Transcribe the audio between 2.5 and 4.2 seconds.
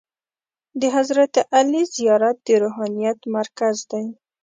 روحانیت مرکز دی.